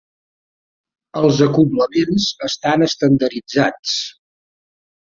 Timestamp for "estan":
2.51-2.89